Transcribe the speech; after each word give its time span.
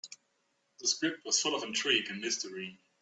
The 0.79 0.87
script 0.87 1.23
was 1.25 1.39
full 1.39 1.53
of 1.53 1.61
intrigue 1.61 2.09
and 2.09 2.21
mystery. 2.21 2.79